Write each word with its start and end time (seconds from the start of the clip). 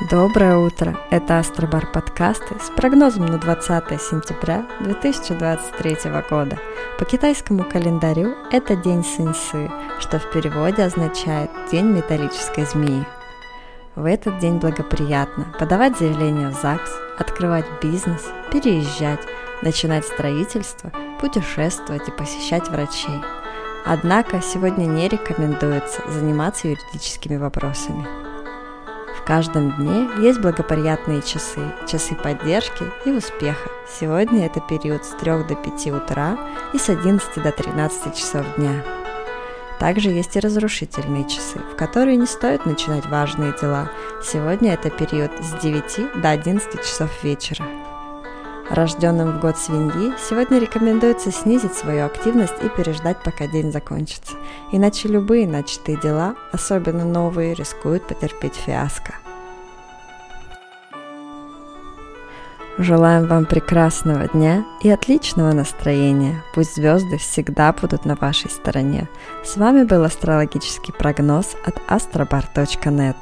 Доброе 0.00 0.56
утро! 0.56 0.98
Это 1.10 1.38
Астробар 1.38 1.86
подкасты 1.86 2.56
с 2.60 2.68
прогнозом 2.68 3.26
на 3.26 3.38
20 3.38 4.02
сентября 4.02 4.66
2023 4.80 5.96
года. 6.28 6.58
По 6.98 7.04
китайскому 7.04 7.62
календарю 7.62 8.34
это 8.50 8.74
день 8.74 9.04
Синьсы, 9.04 9.70
что 10.00 10.18
в 10.18 10.32
переводе 10.32 10.82
означает 10.82 11.48
День 11.70 11.86
металлической 11.86 12.64
змеи. 12.64 13.06
В 13.94 14.04
этот 14.04 14.40
день 14.40 14.56
благоприятно 14.56 15.54
подавать 15.60 15.96
заявление 15.96 16.48
в 16.48 16.54
ЗАГС, 16.54 16.90
открывать 17.16 17.66
бизнес, 17.80 18.26
переезжать, 18.50 19.20
начинать 19.62 20.04
строительство, 20.04 20.90
путешествовать 21.20 22.08
и 22.08 22.12
посещать 22.12 22.68
врачей. 22.68 23.22
Однако 23.86 24.42
сегодня 24.42 24.86
не 24.86 25.08
рекомендуется 25.08 26.02
заниматься 26.10 26.66
юридическими 26.66 27.36
вопросами. 27.36 28.23
В 29.24 29.26
каждом 29.26 29.74
дне 29.78 30.06
есть 30.20 30.38
благоприятные 30.38 31.22
часы, 31.22 31.60
часы 31.90 32.14
поддержки 32.14 32.84
и 33.06 33.10
успеха. 33.10 33.70
Сегодня 33.98 34.44
это 34.44 34.60
период 34.60 35.02
с 35.06 35.12
3 35.18 35.44
до 35.44 35.54
5 35.54 35.86
утра 35.92 36.36
и 36.74 36.78
с 36.78 36.90
11 36.90 37.42
до 37.42 37.50
13 37.50 38.14
часов 38.14 38.44
дня. 38.58 38.84
Также 39.78 40.10
есть 40.10 40.36
и 40.36 40.40
разрушительные 40.40 41.26
часы, 41.26 41.58
в 41.72 41.74
которые 41.74 42.18
не 42.18 42.26
стоит 42.26 42.66
начинать 42.66 43.06
важные 43.06 43.54
дела. 43.58 43.90
Сегодня 44.22 44.74
это 44.74 44.90
период 44.90 45.30
с 45.40 45.58
9 45.62 46.20
до 46.20 46.28
11 46.28 46.82
часов 46.82 47.10
вечера. 47.24 47.64
Рожденным 48.70 49.32
в 49.32 49.40
год 49.40 49.58
свиньи 49.58 50.14
сегодня 50.18 50.58
рекомендуется 50.58 51.30
снизить 51.30 51.74
свою 51.74 52.06
активность 52.06 52.54
и 52.62 52.68
переждать, 52.68 53.22
пока 53.22 53.46
день 53.46 53.70
закончится. 53.70 54.36
Иначе 54.72 55.08
любые 55.08 55.46
начатые 55.46 55.98
дела, 55.98 56.34
особенно 56.50 57.04
новые, 57.04 57.54
рискуют 57.54 58.06
потерпеть 58.08 58.54
фиаско. 58.54 59.14
Желаем 62.78 63.28
вам 63.28 63.44
прекрасного 63.44 64.26
дня 64.28 64.64
и 64.82 64.90
отличного 64.90 65.52
настроения. 65.52 66.42
Пусть 66.54 66.74
звезды 66.74 67.18
всегда 67.18 67.72
будут 67.72 68.04
на 68.04 68.16
вашей 68.16 68.50
стороне. 68.50 69.08
С 69.44 69.56
вами 69.56 69.84
был 69.84 70.02
астрологический 70.02 70.92
прогноз 70.92 71.54
от 71.64 71.76
astrobar.net. 71.88 73.16